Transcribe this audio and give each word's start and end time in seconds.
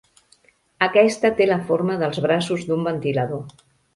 Aquesta 0.85 1.31
té 1.41 1.47
la 1.49 1.59
forma 1.67 1.99
dels 2.03 2.21
braços 2.27 2.65
d'un 2.71 2.89
ventilador. 2.91 3.45